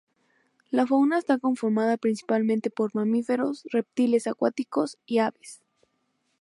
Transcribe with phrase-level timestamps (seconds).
[0.71, 5.61] La fauna está conformada principalmente por mamíferos, reptiles acuáticos y aves.